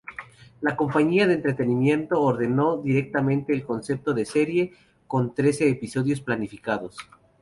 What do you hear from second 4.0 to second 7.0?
de serie, con trece episodios planificados.